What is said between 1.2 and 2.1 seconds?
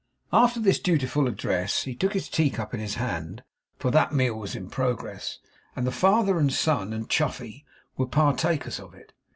address he